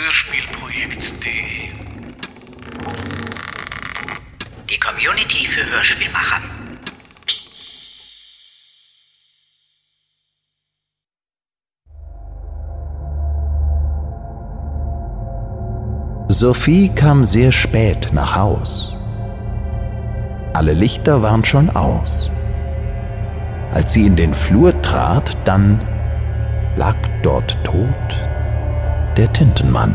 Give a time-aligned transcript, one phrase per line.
[0.00, 1.72] Hörspielprojekt.de
[4.70, 6.40] Die Community für Hörspielmacher.
[16.28, 18.96] Sophie kam sehr spät nach Haus.
[20.54, 22.30] Alle Lichter waren schon aus.
[23.72, 25.80] Als sie in den Flur trat, dann
[26.76, 26.94] lag
[27.24, 28.28] dort tot
[29.18, 29.94] der Tintenmann.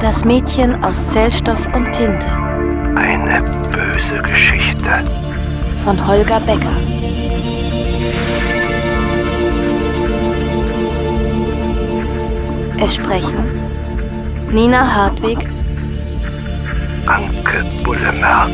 [0.00, 2.28] Das Mädchen aus Zellstoff und Tinte
[2.96, 4.90] Eine böse Geschichte.
[5.82, 6.76] von Holger Becker.
[12.78, 13.44] Es sprechen
[14.52, 15.38] Nina Hartwig,
[17.46, 18.48] Anke Bullemer.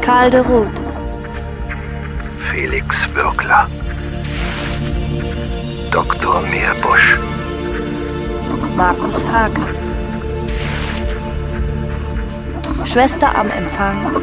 [0.00, 0.80] Karl de Roth,
[2.38, 3.66] Felix Würgler.
[5.90, 6.40] Dr.
[6.50, 7.18] Meerbusch.
[8.76, 9.60] Markus Hake.
[12.84, 14.22] Schwester am Empfang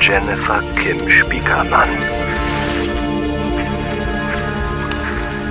[0.00, 1.88] Jennifer Kim Spiekermann.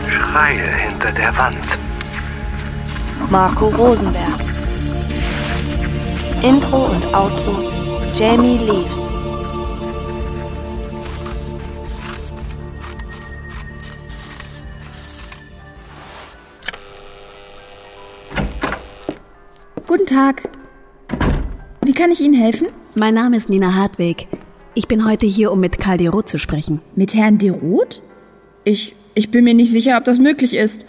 [0.09, 1.84] Schreie hinter der Wand.
[3.29, 4.39] Marco Rosenberg.
[6.43, 7.71] Intro und Outro
[8.13, 9.01] Jamie Leaves.
[19.87, 20.49] Guten Tag.
[21.83, 22.67] Wie kann ich Ihnen helfen?
[22.93, 24.27] Mein Name ist Nina Hartweg.
[24.75, 26.81] Ich bin heute hier, um mit Karl de Roth zu sprechen.
[26.95, 28.01] Mit Herrn de Roth?
[28.63, 30.85] Ich, ich bin mir nicht sicher, ob das möglich ist.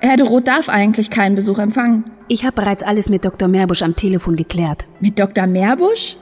[0.00, 2.04] Herr de Roth darf eigentlich keinen Besuch empfangen.
[2.28, 3.48] Ich habe bereits alles mit Dr.
[3.48, 4.86] Meerbusch am Telefon geklärt.
[5.00, 5.46] Mit Dr.
[5.46, 6.16] Meerbusch?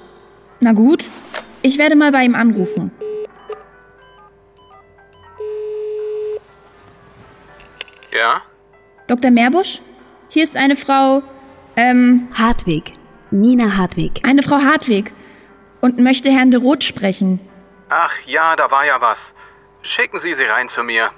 [0.60, 1.08] Na gut,
[1.62, 2.90] ich werde mal bei ihm anrufen.
[8.12, 8.40] Ja?
[9.06, 9.30] Dr.
[9.30, 9.82] Meerbusch?
[10.28, 11.22] Hier ist eine Frau,
[11.76, 12.92] ähm, Hartweg.
[13.30, 14.20] Nina Hartweg.
[14.22, 15.12] eine Frau Hartweg
[15.80, 17.40] und möchte Herrn de Roth sprechen.
[17.88, 19.34] Ach ja, da war ja was.
[19.82, 21.10] Schicken Sie sie rein zu mir.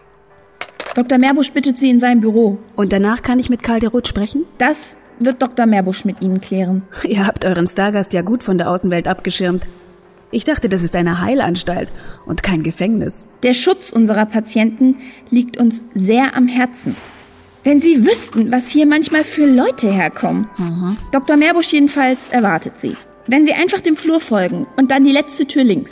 [0.94, 1.19] Dr.
[1.19, 2.59] Meerbusch bittet Sie in sein Büro.
[2.76, 4.44] Und danach kann ich mit Karl de Roth sprechen?
[4.59, 5.66] Das wird Dr.
[5.66, 6.82] Meerbusch mit Ihnen klären.
[7.04, 9.66] Ihr habt euren Stargast ja gut von der Außenwelt abgeschirmt.
[10.31, 11.88] Ich dachte, das ist eine Heilanstalt
[12.26, 13.28] und kein Gefängnis.
[13.43, 14.99] Der Schutz unserer Patienten
[15.31, 16.97] liegt uns sehr am Herzen.
[17.65, 20.49] Wenn Sie wüssten, was hier manchmal für Leute herkommen.
[21.12, 21.37] Dr.
[21.37, 22.94] Meerbusch jedenfalls erwartet Sie.
[23.26, 25.91] Wenn Sie einfach dem Flur folgen und dann die letzte Tür links.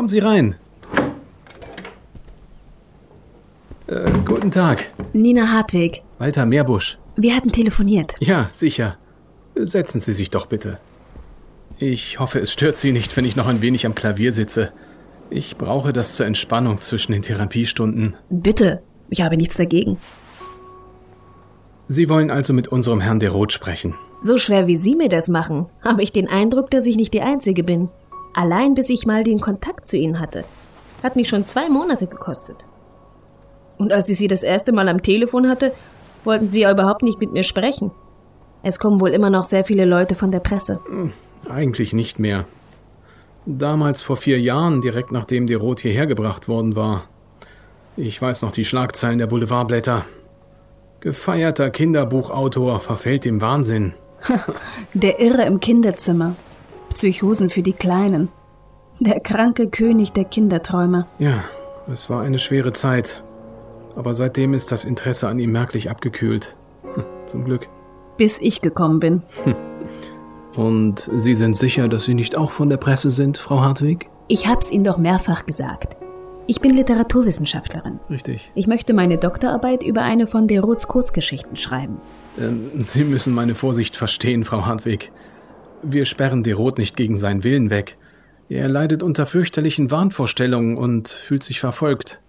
[0.00, 0.54] Kommen Sie rein.
[3.86, 4.92] Äh, guten Tag.
[5.12, 6.00] Nina Hartweg.
[6.16, 6.98] Walter Meerbusch.
[7.16, 8.14] Wir hatten telefoniert.
[8.18, 8.96] Ja, sicher.
[9.54, 10.78] Setzen Sie sich doch bitte.
[11.76, 14.72] Ich hoffe, es stört Sie nicht, wenn ich noch ein wenig am Klavier sitze.
[15.28, 18.14] Ich brauche das zur Entspannung zwischen den Therapiestunden.
[18.30, 18.80] Bitte.
[19.10, 19.98] Ich habe nichts dagegen.
[21.88, 23.96] Sie wollen also mit unserem Herrn de Roth sprechen.
[24.22, 27.20] So schwer wie Sie mir das machen, habe ich den Eindruck, dass ich nicht die
[27.20, 27.90] Einzige bin.
[28.34, 30.44] Allein bis ich mal den Kontakt zu Ihnen hatte.
[31.02, 32.56] Hat mich schon zwei Monate gekostet.
[33.78, 35.72] Und als ich Sie das erste Mal am Telefon hatte,
[36.24, 37.90] wollten Sie ja überhaupt nicht mit mir sprechen.
[38.62, 40.80] Es kommen wohl immer noch sehr viele Leute von der Presse.
[41.48, 42.44] Eigentlich nicht mehr.
[43.46, 47.04] Damals vor vier Jahren, direkt nachdem de Roth hierher gebracht worden war.
[47.96, 50.04] Ich weiß noch die Schlagzeilen der Boulevardblätter.
[51.00, 53.94] Gefeierter Kinderbuchautor verfällt dem Wahnsinn.
[54.94, 56.36] Der Irre im Kinderzimmer.
[56.94, 58.28] Psychosen für die Kleinen.
[59.00, 61.06] Der kranke König der Kinderträume.
[61.18, 61.42] Ja,
[61.90, 63.22] es war eine schwere Zeit.
[63.96, 66.54] Aber seitdem ist das Interesse an ihm merklich abgekühlt.
[66.94, 67.68] Hm, Zum Glück.
[68.16, 69.22] Bis ich gekommen bin.
[70.54, 74.08] Und Sie sind sicher, dass Sie nicht auch von der Presse sind, Frau Hartwig?
[74.28, 75.96] Ich hab's Ihnen doch mehrfach gesagt.
[76.46, 78.00] Ich bin Literaturwissenschaftlerin.
[78.10, 78.50] Richtig.
[78.54, 82.00] Ich möchte meine Doktorarbeit über eine von der Roths Kurzgeschichten schreiben.
[82.38, 85.12] Ähm, Sie müssen meine Vorsicht verstehen, Frau Hartwig.
[85.82, 87.96] Wir sperren de Roth nicht gegen seinen Willen weg.
[88.48, 92.20] Er leidet unter fürchterlichen Wahnvorstellungen und fühlt sich verfolgt.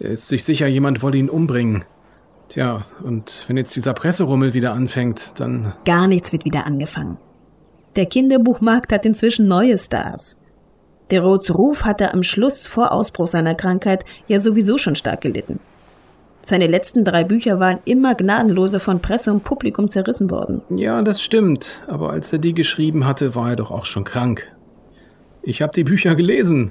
[0.00, 1.84] Er ist sich sicher, jemand wolle ihn umbringen.
[2.48, 5.72] Tja, und wenn jetzt dieser Presserummel wieder anfängt, dann.
[5.84, 7.18] Gar nichts wird wieder angefangen.
[7.96, 10.40] Der Kinderbuchmarkt hat inzwischen neue Stars.
[11.10, 15.60] Der Roths Ruf hatte am Schluss vor Ausbruch seiner Krankheit ja sowieso schon stark gelitten.
[16.46, 20.60] Seine letzten drei Bücher waren immer gnadenloser von Presse und Publikum zerrissen worden.
[20.68, 21.82] Ja, das stimmt.
[21.86, 24.52] Aber als er die geschrieben hatte, war er doch auch schon krank.
[25.42, 26.70] Ich habe die Bücher gelesen.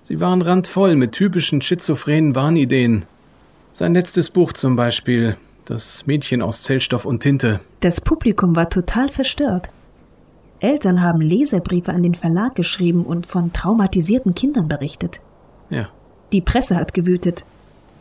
[0.00, 3.04] Sie waren randvoll mit typischen schizophrenen Wahnideen.
[3.70, 5.36] Sein letztes Buch zum Beispiel,
[5.66, 7.60] Das Mädchen aus Zellstoff und Tinte.
[7.80, 9.70] Das Publikum war total verstört.
[10.58, 15.20] Eltern haben Leserbriefe an den Verlag geschrieben und von traumatisierten Kindern berichtet.
[15.70, 15.86] Ja.
[16.32, 17.44] Die Presse hat gewütet.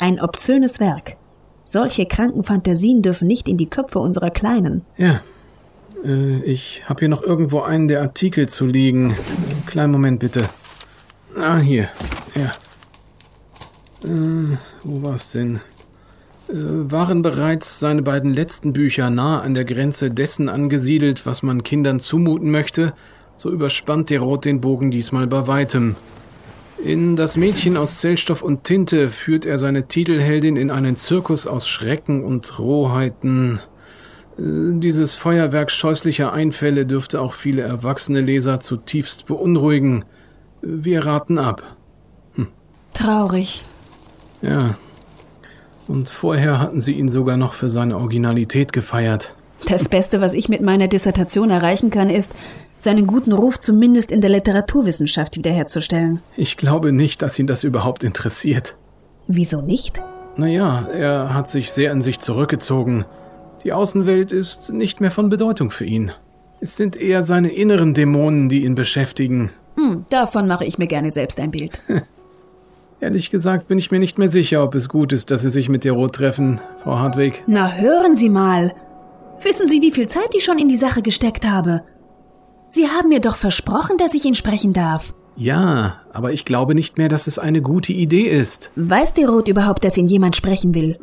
[0.02, 1.16] Ein obszönes Werk.
[1.64, 4.82] Solche kranken Fantasien dürfen nicht in die Köpfe unserer Kleinen.
[4.98, 5.22] Ja.
[6.04, 9.16] Äh, ich habe hier noch irgendwo einen der Artikel zu liegen.
[9.68, 10.50] Kleinen Moment bitte.
[11.38, 11.88] Ah, hier.
[12.34, 12.52] Ja.
[14.10, 15.58] Äh, wo war's denn?
[16.50, 21.62] Äh, waren bereits seine beiden letzten Bücher nah an der Grenze dessen angesiedelt, was man
[21.62, 22.96] Kindern zumuten möchte,
[23.38, 25.96] so überspannt der Rot den Bogen diesmal bei weitem.
[26.84, 31.68] In Das Mädchen aus Zellstoff und Tinte führt er seine Titelheldin in einen Zirkus aus
[31.68, 33.60] Schrecken und Rohheiten.
[34.38, 34.42] Äh,
[34.80, 40.06] Dieses Feuerwerk scheußlicher Einfälle dürfte auch viele erwachsene Leser zutiefst beunruhigen.
[40.62, 41.64] Wir raten ab.
[42.94, 43.64] Traurig.
[44.42, 44.76] Ja.
[45.88, 49.36] Und vorher hatten sie ihn sogar noch für seine Originalität gefeiert.
[49.68, 52.32] Das Beste, was ich mit meiner Dissertation erreichen kann, ist,
[52.84, 56.22] seinen guten Ruf zumindest in der Literaturwissenschaft wiederherzustellen.
[56.38, 58.76] Ich glaube nicht, dass ihn das überhaupt interessiert.
[59.28, 60.02] Wieso nicht?
[60.36, 63.06] Naja, er hat sich sehr in sich zurückgezogen.
[63.64, 66.12] Die Außenwelt ist nicht mehr von Bedeutung für ihn.
[66.60, 69.52] Es sind eher seine inneren Dämonen, die ihn beschäftigen.
[69.76, 71.80] Hm, davon mache ich mir gerne selbst ein Bild.
[73.00, 75.70] Ehrlich gesagt bin ich mir nicht mehr sicher, ob es gut ist, dass Sie sich
[75.70, 77.44] mit der Rot treffen, Frau Hartwig.
[77.48, 78.76] Na, hören Sie mal.
[79.42, 81.82] Wissen Sie, wie viel Zeit ich schon in die Sache gesteckt habe?
[82.74, 85.14] Sie haben mir doch versprochen, dass ich ihn sprechen darf.
[85.36, 88.72] Ja, aber ich glaube nicht mehr, dass es eine gute Idee ist.
[88.78, 90.98] Weiß der Rot überhaupt, dass ihn jemand sprechen will?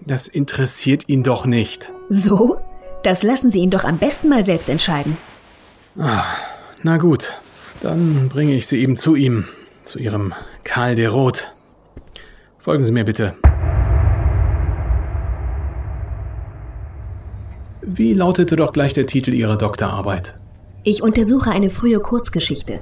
[0.00, 1.92] Das interessiert ihn doch nicht.
[2.08, 2.56] So?
[3.04, 5.18] Das lassen Sie ihn doch am besten mal selbst entscheiden.
[5.96, 7.34] Na gut,
[7.82, 9.44] dann bringe ich Sie eben zu ihm,
[9.84, 10.32] zu Ihrem
[10.64, 11.52] Karl der Rot.
[12.58, 13.34] Folgen Sie mir bitte.
[17.82, 20.38] Wie lautete doch gleich der Titel Ihrer Doktorarbeit?
[20.84, 22.80] Ich untersuche eine frühe Kurzgeschichte.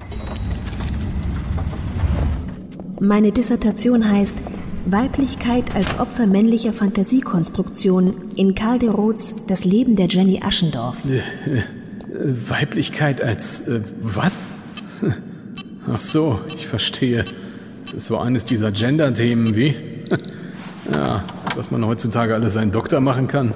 [2.99, 4.35] Meine Dissertation heißt
[4.87, 10.97] Weiblichkeit als Opfer männlicher Fantasiekonstruktion in Karl de Roths Das Leben der Jenny Aschendorf.
[12.49, 14.47] Weiblichkeit als äh, was?
[15.87, 17.27] Ach so, ich verstehe.
[17.93, 19.75] Das so eines dieser Gender-Themen, wie?
[20.91, 21.23] Ja,
[21.55, 23.53] was man heutzutage alles einen Doktor machen kann.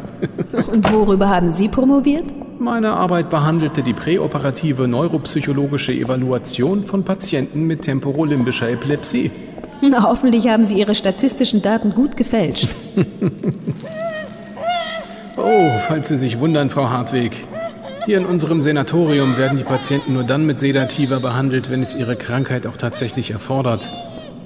[0.71, 2.27] Und worüber haben Sie promoviert?
[2.65, 9.31] Meine Arbeit behandelte die präoperative neuropsychologische Evaluation von Patienten mit temporolimbischer Epilepsie.
[9.83, 12.69] Na, hoffentlich haben Sie Ihre statistischen Daten gut gefälscht.
[15.37, 17.33] Oh, falls Sie sich wundern, Frau Hartwig.
[18.07, 22.15] Hier in unserem Senatorium werden die Patienten nur dann mit Sedativa behandelt, wenn es ihre
[22.15, 23.91] Krankheit auch tatsächlich erfordert.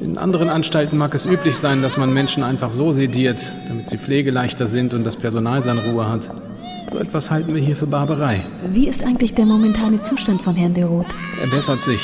[0.00, 3.98] In anderen Anstalten mag es üblich sein, dass man Menschen einfach so sediert, damit sie
[3.98, 6.30] pflegeleichter sind und das Personal seine Ruhe hat.
[6.90, 8.40] So etwas halten wir hier für Barbarei.
[8.72, 11.14] Wie ist eigentlich der momentane Zustand von Herrn de Roth?
[11.42, 12.00] Er bessert sich.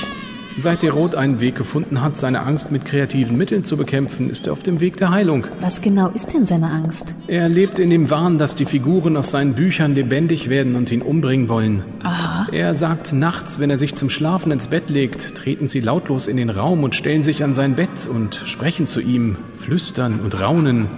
[0.56, 4.46] Seit der Roth einen Weg gefunden hat, seine Angst mit kreativen Mitteln zu bekämpfen, ist
[4.46, 5.46] er auf dem Weg der Heilung.
[5.60, 7.12] Was genau ist denn seine Angst?
[7.26, 11.02] Er lebt in dem Wahn, dass die Figuren aus seinen Büchern lebendig werden und ihn
[11.02, 11.82] umbringen wollen.
[12.04, 12.46] Aha.
[12.52, 16.36] Er sagt, nachts, wenn er sich zum Schlafen ins Bett legt, treten sie lautlos in
[16.36, 20.88] den Raum und stellen sich an sein Bett und sprechen zu ihm, flüstern und raunen.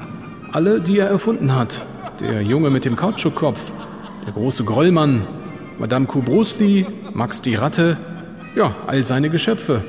[0.53, 1.87] Alle, die er erfunden hat.
[2.21, 3.73] Der Junge mit dem Kautschukkopf,
[4.25, 5.27] der große Grollmann,
[5.79, 7.99] Madame Kubrusli, Max die Ratte,
[8.57, 9.85] ja, all seine Geschöpfe.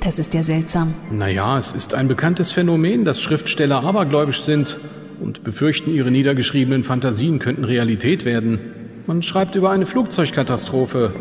[0.00, 0.94] Das ist ja seltsam.
[1.10, 4.78] Naja, es ist ein bekanntes Phänomen, dass Schriftsteller abergläubisch sind
[5.20, 8.60] und befürchten, ihre niedergeschriebenen Fantasien könnten Realität werden.
[9.06, 11.14] Man schreibt über eine Flugzeugkatastrophe.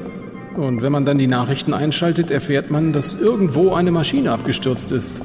[0.57, 5.21] Und wenn man dann die Nachrichten einschaltet, erfährt man, dass irgendwo eine Maschine abgestürzt ist.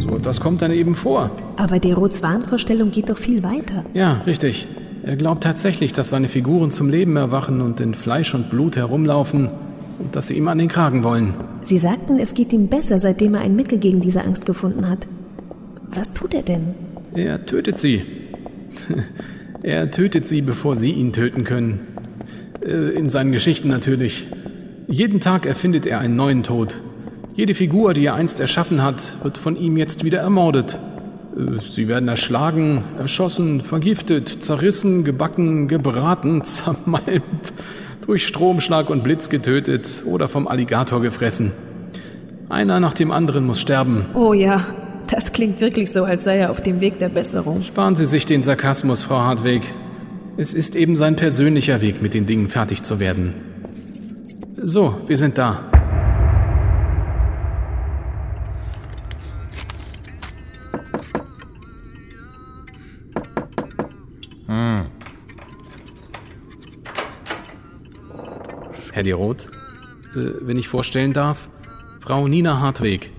[0.00, 1.30] So etwas kommt dann eben vor.
[1.56, 3.84] Aber der Roths Wahnvorstellung geht doch viel weiter.
[3.94, 4.66] Ja, richtig.
[5.04, 9.50] Er glaubt tatsächlich, dass seine Figuren zum Leben erwachen und in Fleisch und Blut herumlaufen
[9.98, 11.34] und dass sie ihm an den Kragen wollen.
[11.62, 15.06] Sie sagten, es geht ihm besser, seitdem er ein Mittel gegen diese Angst gefunden hat.
[15.94, 16.74] Was tut er denn?
[17.14, 18.02] Er tötet sie.
[19.62, 21.80] er tötet sie, bevor sie ihn töten können.
[22.64, 24.26] Äh, In seinen Geschichten natürlich.
[24.88, 26.78] Jeden Tag erfindet er einen neuen Tod.
[27.34, 30.78] Jede Figur, die er einst erschaffen hat, wird von ihm jetzt wieder ermordet.
[31.36, 37.52] Äh, Sie werden erschlagen, erschossen, vergiftet, zerrissen, gebacken, gebraten, zermalmt,
[38.06, 41.52] durch Stromschlag und Blitz getötet oder vom Alligator gefressen.
[42.50, 44.04] Einer nach dem anderen muss sterben.
[44.12, 44.66] Oh ja,
[45.08, 47.62] das klingt wirklich so, als sei er auf dem Weg der Besserung.
[47.62, 49.62] Sparen Sie sich den Sarkasmus, Frau Hartwig.
[50.36, 53.32] Es ist eben sein persönlicher Weg, mit den Dingen fertig zu werden.
[54.62, 55.71] So, wir sind da.
[68.92, 69.48] Herr de Roth,
[70.14, 71.50] äh, wenn ich vorstellen darf,
[72.00, 73.10] Frau Nina Hartweg.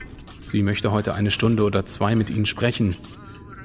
[0.46, 2.96] Sie möchte heute eine Stunde oder zwei mit Ihnen sprechen.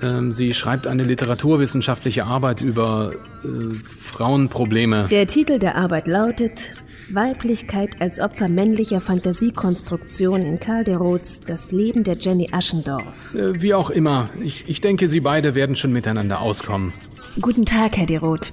[0.01, 3.13] Ähm, sie schreibt eine literaturwissenschaftliche Arbeit über
[3.45, 5.09] äh, Frauenprobleme.
[5.11, 6.75] Der Titel der Arbeit lautet
[7.11, 13.35] Weiblichkeit als Opfer männlicher Fantasiekonstruktion in Karl de Roths Das Leben der Jenny Aschendorf.
[13.35, 16.93] Äh, wie auch immer, ich, ich denke, Sie beide werden schon miteinander auskommen.
[17.41, 18.53] Guten Tag, Herr de Roth.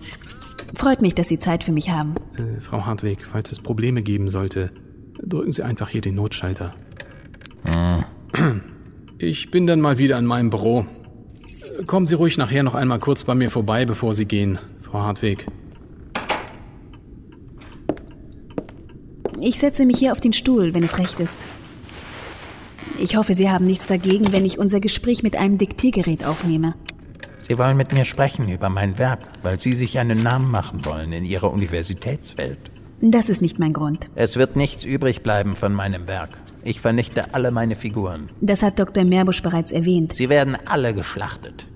[0.74, 2.15] Freut mich, dass Sie Zeit für mich haben.
[2.38, 4.72] Äh, Frau Hartweg, falls es Probleme geben sollte,
[5.22, 6.72] drücken Sie einfach hier den Notschalter.
[9.17, 10.86] Ich bin dann mal wieder in meinem Büro.
[11.88, 15.45] Kommen Sie ruhig nachher noch einmal kurz bei mir vorbei, bevor Sie gehen, Frau Hartweg.
[19.39, 21.39] Ich setze mich hier auf den Stuhl, wenn es recht ist.
[23.00, 26.75] Ich hoffe, Sie haben nichts dagegen, wenn ich unser Gespräch mit einem Diktiergerät aufnehme.
[27.48, 31.12] Sie wollen mit mir sprechen über mein Werk, weil Sie sich einen Namen machen wollen
[31.12, 32.58] in Ihrer Universitätswelt.
[33.02, 34.10] Das ist nicht mein Grund.
[34.16, 36.30] Es wird nichts übrig bleiben von meinem Werk.
[36.64, 38.30] Ich vernichte alle meine Figuren.
[38.42, 39.04] Das hat Dr.
[39.04, 40.14] Meerbusch bereits erwähnt.
[40.14, 41.68] Sie werden alle geschlachtet.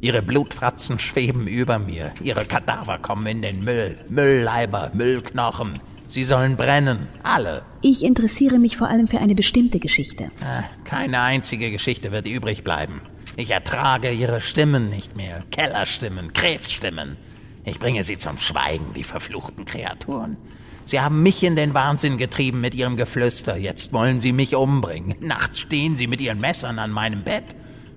[0.00, 2.12] Ihre Blutfratzen schweben über mir.
[2.22, 3.98] Ihre Kadaver kommen in den Müll.
[4.08, 5.74] Müllleiber, Müllknochen.
[6.08, 7.06] Sie sollen brennen.
[7.22, 7.62] Alle.
[7.82, 10.30] Ich interessiere mich vor allem für eine bestimmte Geschichte.
[10.42, 13.02] Ah, Keine einzige Geschichte wird übrig bleiben.
[13.36, 15.44] Ich ertrage ihre Stimmen nicht mehr.
[15.50, 17.16] Kellerstimmen, Krebsstimmen.
[17.64, 20.38] Ich bringe sie zum Schweigen, die verfluchten Kreaturen.
[20.86, 23.58] Sie haben mich in den Wahnsinn getrieben mit ihrem Geflüster.
[23.58, 25.14] Jetzt wollen sie mich umbringen.
[25.20, 27.44] Nachts stehen sie mit ihren Messern an meinem Bett.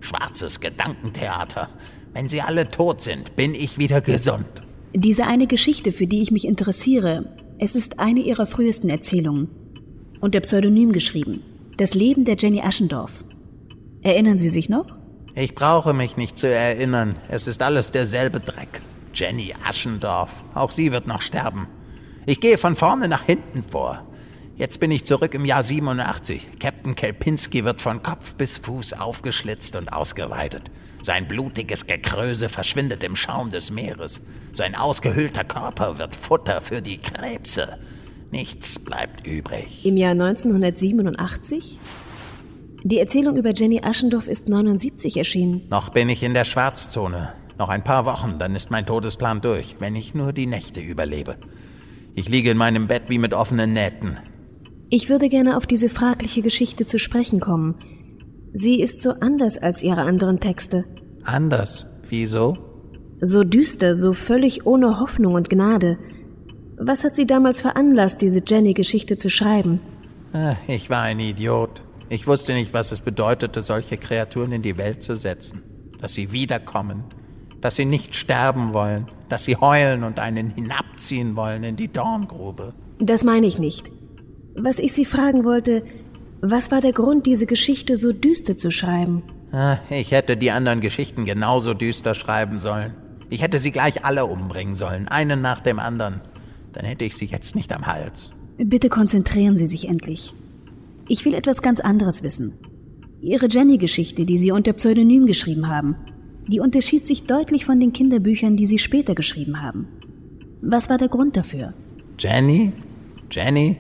[0.02, 1.70] Schwarzes Gedankentheater.
[2.12, 4.46] Wenn sie alle tot sind, bin ich wieder gesund.
[4.94, 9.48] Diese eine Geschichte, für die ich mich interessiere, es ist eine ihrer frühesten Erzählungen.
[10.20, 11.44] Unter Pseudonym geschrieben.
[11.78, 13.24] Das Leben der Jenny Aschendorf.
[14.02, 14.88] Erinnern Sie sich noch?
[15.36, 17.18] Ich brauche mich nicht zu erinnern.
[17.30, 18.82] Es ist alles derselbe Dreck.
[19.14, 20.34] Jenny Aschendorf.
[20.56, 21.68] Auch sie wird noch sterben.
[22.26, 24.08] Ich gehe von vorne nach hinten vor.
[24.62, 26.60] Jetzt bin ich zurück im Jahr 87.
[26.60, 30.70] Captain Kelpinski wird von Kopf bis Fuß aufgeschlitzt und ausgeweidet.
[31.02, 34.22] Sein blutiges Gekröse verschwindet im Schaum des Meeres.
[34.54, 37.80] Sein ausgehöhlter Körper wird Futter für die Krebse.
[38.30, 39.84] Nichts bleibt übrig.
[39.84, 41.80] Im Jahr 1987?
[42.84, 45.64] Die Erzählung über Jenny Aschendorf ist 79 erschienen.
[45.72, 47.34] Noch bin ich in der Schwarzzone.
[47.58, 51.38] Noch ein paar Wochen, dann ist mein Todesplan durch, wenn ich nur die Nächte überlebe.
[52.14, 54.20] Ich liege in meinem Bett wie mit offenen Nähten.
[54.94, 57.76] Ich würde gerne auf diese fragliche Geschichte zu sprechen kommen.
[58.54, 60.84] Sie ist so anders als ihre anderen Texte.
[61.24, 61.86] Anders.
[62.10, 62.58] Wieso?
[63.22, 65.98] So düster, so völlig ohne Hoffnung und Gnade.
[66.78, 69.80] Was hat sie damals veranlasst, diese Jenny-Geschichte zu schreiben?
[70.34, 71.82] Ah, Ich war ein Idiot.
[72.10, 75.62] Ich wusste nicht, was es bedeutete, solche Kreaturen in die Welt zu setzen.
[76.02, 77.06] Dass sie wiederkommen.
[77.62, 79.06] Dass sie nicht sterben wollen.
[79.30, 82.74] Dass sie heulen und einen hinabziehen wollen in die Dorngrube.
[83.00, 83.90] Das meine ich nicht.
[84.56, 85.84] Was ich Sie fragen wollte,
[86.42, 89.24] was war der Grund, diese Geschichte so düster zu schreiben?
[89.52, 92.94] Ah, Ich hätte die anderen Geschichten genauso düster schreiben sollen.
[93.30, 96.22] Ich hätte sie gleich alle umbringen sollen, einen nach dem anderen.
[96.74, 98.32] Dann hätte ich sie jetzt nicht am Hals.
[98.58, 100.34] Bitte konzentrieren Sie sich endlich.
[101.08, 102.54] Ich will etwas ganz anderes wissen.
[103.22, 105.96] Ihre Jenny-Geschichte, die Sie unter Pseudonym geschrieben haben,
[106.48, 109.88] die unterschied sich deutlich von den Kinderbüchern, die Sie später geschrieben haben.
[110.62, 111.74] Was war der Grund dafür?
[112.20, 112.74] Jenny?
[113.32, 113.78] Jenny?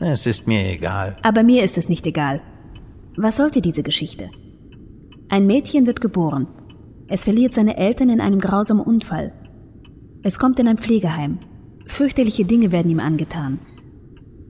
[0.00, 1.16] Es ist mir egal.
[1.22, 2.40] Aber mir ist es nicht egal.
[3.16, 4.28] Was sollte diese Geschichte?
[5.28, 6.46] Ein Mädchen wird geboren.
[7.08, 9.32] Es verliert seine Eltern in einem grausamen Unfall.
[10.22, 11.38] Es kommt in ein Pflegeheim.
[11.86, 13.58] Fürchterliche Dinge werden ihm angetan.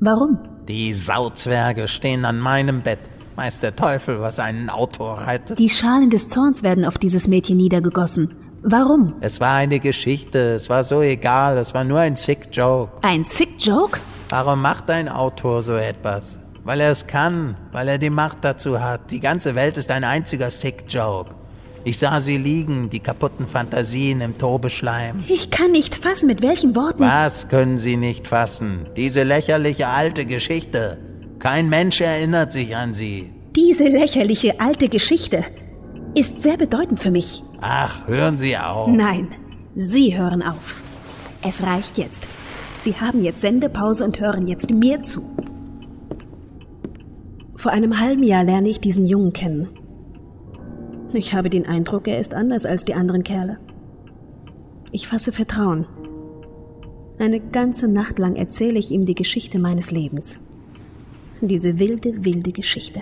[0.00, 0.38] Warum?
[0.68, 3.00] Die Sauzwerge stehen an meinem Bett.
[3.36, 5.58] Weiß der Teufel, was einen Autor reitet.
[5.58, 8.32] Die Schalen des Zorns werden auf dieses Mädchen niedergegossen.
[8.62, 9.16] Warum?
[9.20, 12.92] Es war eine Geschichte, es war so egal, es war nur ein sick Joke.
[13.02, 14.00] Ein Sick Joke?
[14.36, 16.40] Warum macht ein Autor so etwas?
[16.64, 19.12] Weil er es kann, weil er die Macht dazu hat.
[19.12, 21.36] Die ganze Welt ist ein einziger sick Joke.
[21.84, 25.22] Ich sah sie liegen, die kaputten Fantasien im Tobeschleim.
[25.28, 26.98] Ich kann nicht fassen, mit welchen Worten.
[26.98, 28.88] Was können Sie nicht fassen?
[28.96, 30.98] Diese lächerliche alte Geschichte.
[31.38, 33.30] Kein Mensch erinnert sich an sie.
[33.54, 35.44] Diese lächerliche alte Geschichte
[36.16, 37.44] ist sehr bedeutend für mich.
[37.60, 38.88] Ach, hören Sie auf.
[38.88, 39.28] Nein,
[39.76, 40.82] Sie hören auf.
[41.40, 42.28] Es reicht jetzt.
[42.84, 45.22] Sie haben jetzt Sendepause und hören jetzt mir zu.
[47.56, 49.70] Vor einem halben Jahr lerne ich diesen Jungen kennen.
[51.14, 53.58] Ich habe den Eindruck, er ist anders als die anderen Kerle.
[54.92, 55.86] Ich fasse Vertrauen.
[57.18, 60.38] Eine ganze Nacht lang erzähle ich ihm die Geschichte meines Lebens.
[61.40, 63.00] Diese wilde, wilde Geschichte.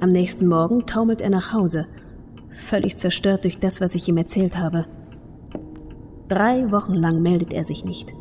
[0.00, 1.86] Am nächsten Morgen taumelt er nach Hause,
[2.50, 4.86] völlig zerstört durch das, was ich ihm erzählt habe.
[6.28, 8.14] Drei Wochen lang meldet er sich nicht.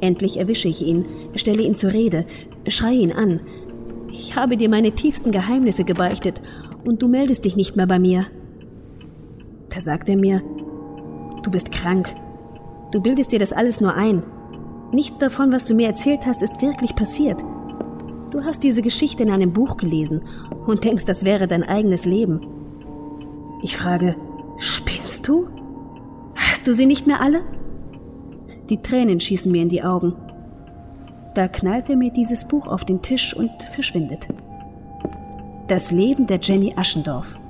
[0.00, 2.26] Endlich erwische ich ihn, stelle ihn zur Rede,
[2.66, 3.40] schreie ihn an.
[4.10, 6.40] Ich habe dir meine tiefsten Geheimnisse gebeichtet
[6.84, 8.26] und du meldest dich nicht mehr bei mir.
[9.70, 10.42] Da sagt er mir,
[11.42, 12.14] du bist krank.
[12.92, 14.22] Du bildest dir das alles nur ein.
[14.92, 17.42] Nichts davon, was du mir erzählt hast, ist wirklich passiert.
[18.30, 20.22] Du hast diese Geschichte in einem Buch gelesen
[20.66, 22.40] und denkst, das wäre dein eigenes Leben.
[23.62, 24.16] Ich frage,
[24.56, 25.48] spinnst du?
[26.60, 27.40] Hast du sie nicht mehr alle?
[28.68, 30.14] Die Tränen schießen mir in die Augen.
[31.34, 34.28] Da knallt er mir dieses Buch auf den Tisch und verschwindet.
[35.68, 37.40] Das Leben der Jenny Aschendorf.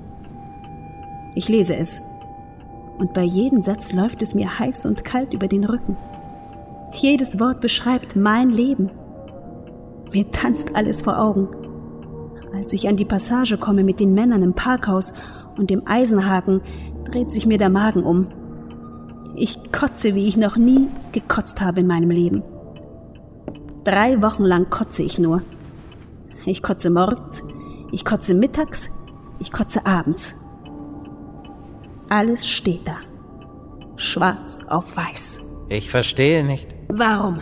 [1.34, 2.02] Ich lese es.
[2.98, 5.96] Und bei jedem Satz läuft es mir heiß und kalt über den Rücken.
[6.92, 8.92] Jedes Wort beschreibt mein Leben.
[10.12, 11.48] Mir tanzt alles vor Augen.
[12.54, 15.12] Als ich an die Passage komme mit den Männern im Parkhaus
[15.58, 16.60] und dem Eisenhaken,
[17.02, 18.28] dreht sich mir der Magen um.
[19.40, 22.42] Ich kotze, wie ich noch nie gekotzt habe in meinem Leben.
[23.84, 25.40] Drei Wochen lang kotze ich nur.
[26.44, 27.42] Ich kotze morgens,
[27.90, 28.90] ich kotze mittags,
[29.38, 30.36] ich kotze abends.
[32.10, 32.96] Alles steht da.
[33.96, 35.40] Schwarz auf weiß.
[35.70, 36.68] Ich verstehe nicht.
[36.88, 37.38] Warum?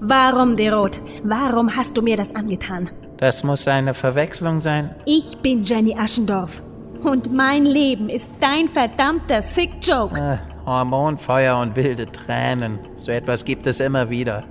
[0.00, 1.00] Warum, Derot?
[1.22, 2.90] Warum hast du mir das angetan?
[3.18, 4.96] Das muss eine Verwechslung sein.
[5.06, 6.60] Ich bin Jenny Aschendorf.
[7.04, 10.18] Und mein Leben ist dein verdammter Sick Joke.
[10.18, 12.78] Äh, Hormonfeuer und wilde Tränen.
[12.96, 14.44] So etwas gibt es immer wieder.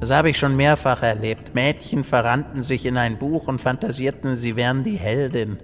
[0.00, 1.54] Das habe ich schon mehrfach erlebt.
[1.54, 5.58] Mädchen verrannten sich in ein Buch und fantasierten, sie wären die Heldin.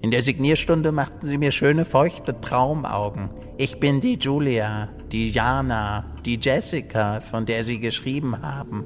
[0.00, 3.30] In der Signierstunde machten sie mir schöne, feuchte Traumaugen.
[3.56, 8.84] Ich bin die Julia, die Jana, die Jessica, von der sie geschrieben haben.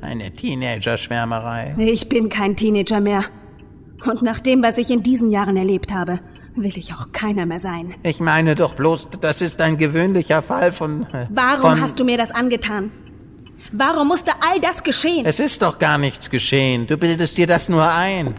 [0.00, 1.74] Eine Teenager-Schwärmerei.
[1.78, 3.24] Ich bin kein Teenager mehr.
[4.04, 6.20] Und nach dem, was ich in diesen Jahren erlebt habe,
[6.56, 7.94] will ich auch keiner mehr sein.
[8.02, 11.02] Ich meine doch bloß, das ist ein gewöhnlicher Fall von.
[11.12, 12.90] Äh, Warum von hast du mir das angetan?
[13.72, 15.26] Warum musste all das geschehen?
[15.26, 16.86] Es ist doch gar nichts geschehen.
[16.86, 18.34] Du bildest dir das nur ein.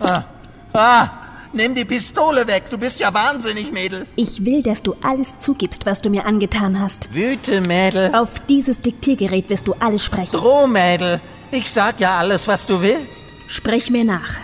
[0.00, 0.24] Ah,
[0.72, 1.08] ah,
[1.52, 2.64] nimm die Pistole weg.
[2.70, 4.06] Du bist ja wahnsinnig, Mädel.
[4.16, 7.14] Ich will, dass du alles zugibst, was du mir angetan hast.
[7.14, 8.14] Wüte, Mädel.
[8.14, 10.32] Auf dieses Diktiergerät wirst du alles sprechen.
[10.36, 11.20] Droh, Mädel.
[11.50, 13.24] Ich sag ja alles, was du willst.
[13.46, 14.34] Sprich mir nach.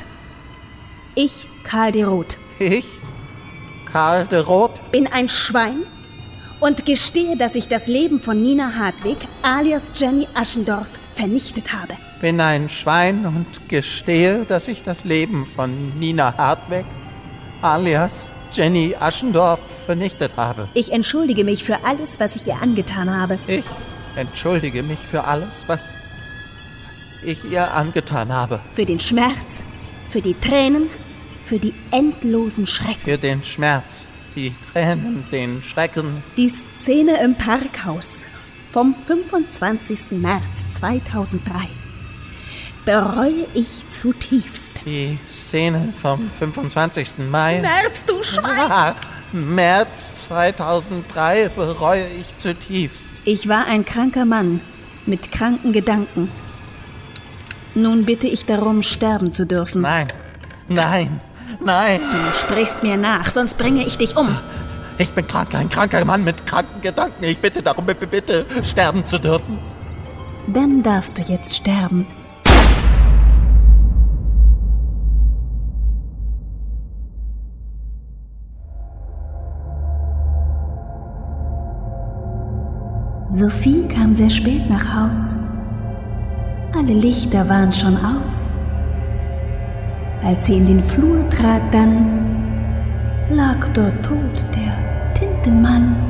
[1.16, 1.33] Ich,
[1.70, 2.37] Karl de Roth.
[2.59, 2.85] Ich?
[3.92, 4.90] Karl de Roth?
[4.90, 5.85] Bin ein Schwein
[6.59, 11.94] und gestehe, dass ich das Leben von Nina Hartwig alias Jenny Aschendorf vernichtet habe.
[12.20, 16.85] Bin ein Schwein und gestehe, dass ich das Leben von Nina Hartwig
[17.62, 20.66] alias Jenny Aschendorf vernichtet habe.
[20.74, 23.38] Ich entschuldige mich für alles, was ich ihr angetan habe.
[23.46, 23.64] Ich
[24.16, 25.88] entschuldige mich für alles, was
[27.24, 28.59] ich ihr angetan habe.
[28.72, 29.62] Für den Schmerz,
[30.09, 30.90] für die Tränen,
[31.50, 33.00] für die endlosen Schrecken.
[33.00, 36.22] Für den Schmerz, die Tränen, den Schrecken.
[36.36, 38.24] Die Szene im Parkhaus
[38.70, 40.12] vom 25.
[40.12, 40.44] März
[40.78, 41.66] 2003
[42.84, 44.82] bereue ich zutiefst.
[44.86, 47.18] Die Szene vom 25.
[47.28, 47.60] Mai.
[47.60, 48.94] März, du Schwein!
[49.32, 53.12] März 2003 bereue ich zutiefst.
[53.24, 54.60] Ich war ein kranker Mann
[55.04, 56.30] mit kranken Gedanken.
[57.74, 59.82] Nun bitte ich darum, sterben zu dürfen.
[59.82, 60.06] Nein,
[60.68, 61.20] nein,
[61.64, 62.00] nein.
[62.00, 64.28] Du sprichst mir nach, sonst bringe ich dich um.
[64.98, 67.24] Ich bin krank, ein kranker Mann mit kranken Gedanken.
[67.24, 69.58] Ich bitte darum, bitte, bitte sterben zu dürfen.
[70.46, 72.06] Dann darfst du jetzt sterben.
[83.26, 85.38] Sophie kam sehr spät nach Haus.
[86.74, 88.52] Alle Lichter waren schon aus.
[90.22, 92.37] Als sie in den Flur trat, dann
[93.30, 96.10] lag dort tot der Tintenmann.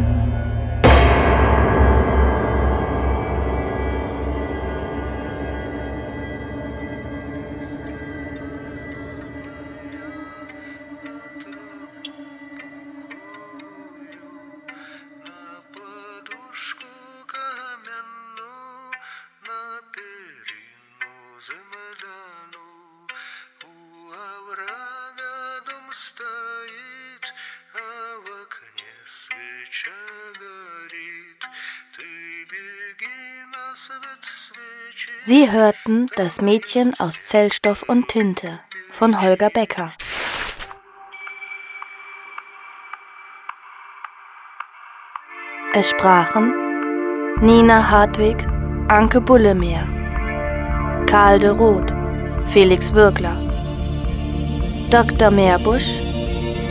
[35.18, 38.60] Sie hörten Das Mädchen aus Zellstoff und Tinte
[38.90, 39.92] von Holger Becker.
[45.72, 46.52] Es sprachen
[47.40, 48.36] Nina Hartwig,
[48.88, 49.86] Anke Bullemeer,
[51.06, 51.92] Karl de Roth,
[52.46, 53.36] Felix Würgler,
[54.90, 55.30] Dr.
[55.30, 56.00] Meerbusch,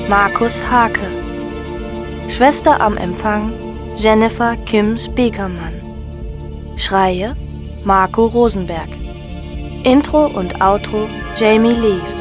[0.10, 1.08] Markus Hake,
[2.28, 3.54] Schwester am Empfang
[3.96, 5.79] Jennifer Kim Spekermann.
[6.80, 7.36] Schreie
[7.84, 8.88] Marco Rosenberg.
[9.84, 12.18] Intro und Outro Jamie Leaves.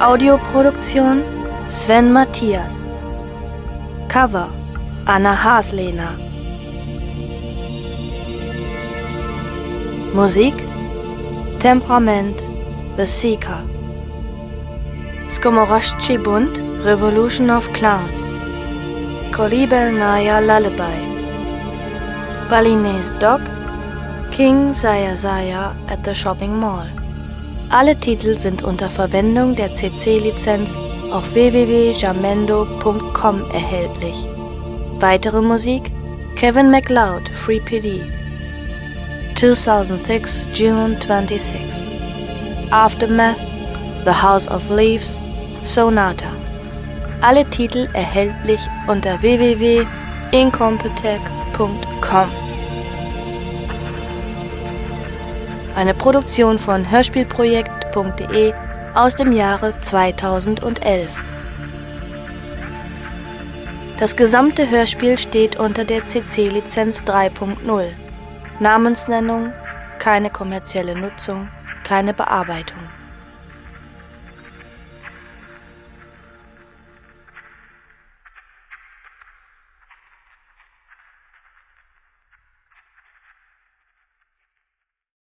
[0.00, 1.22] Audioproduktion
[1.68, 2.90] Sven Matthias.
[4.08, 4.48] Cover
[5.04, 6.14] Anna Haslehner.
[10.14, 10.54] Musik
[11.58, 12.42] Temperament
[12.96, 13.62] The Seeker.
[15.28, 18.30] Skomoroshchi Bund Revolution of Clowns.
[19.32, 21.11] Kolibel Naya Lullaby.
[22.48, 23.40] Balinese Dog
[24.30, 26.86] King Saya Saya at the Shopping Mall.
[27.70, 30.76] Alle Titel sind unter Verwendung der CC-Lizenz
[31.10, 34.16] auf www.jamendo.com erhältlich.
[35.00, 35.90] Weitere Musik
[36.36, 38.00] Kevin MacLeod, Free PD.
[39.34, 41.86] 2006, June 26.
[42.70, 43.36] Aftermath,
[44.04, 45.20] The House of Leaves,
[45.62, 46.30] Sonata.
[47.20, 49.22] Alle Titel erhältlich unter
[50.32, 52.30] www.incompetech.com.
[55.76, 58.54] Eine Produktion von Hörspielprojekt.de
[58.94, 61.10] aus dem Jahre 2011.
[63.98, 67.84] Das gesamte Hörspiel steht unter der CC-Lizenz 3.0.
[68.58, 69.52] Namensnennung,
[69.98, 71.48] keine kommerzielle Nutzung,
[71.84, 72.80] keine Bearbeitung.